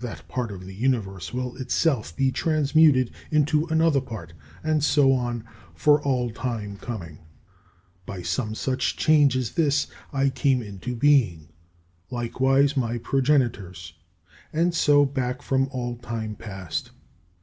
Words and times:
That 0.00 0.26
part 0.28 0.50
of 0.50 0.64
the 0.64 0.72
Universe 0.74 1.34
will 1.34 1.54
itself 1.56 2.16
be 2.16 2.32
transmuted 2.32 3.10
into 3.30 3.66
another 3.66 4.00
part, 4.00 4.32
and 4.64 4.82
so 4.82 5.12
on 5.12 5.44
for 5.74 6.00
all 6.00 6.30
time 6.30 6.78
coming. 6.78 7.18
By 8.06 8.22
some 8.22 8.54
such 8.54 8.96
change 8.96 9.36
as 9.36 9.50
this 9.50 9.88
I 10.10 10.30
came 10.30 10.62
into 10.62 10.96
being, 10.96 11.48
likewise 12.10 12.78
my 12.78 12.96
progenitors, 12.96 13.92
and 14.54 14.74
so 14.74 15.04
back 15.04 15.42
from 15.42 15.68
all 15.70 15.96
time 15.96 16.34
past. 16.34 16.92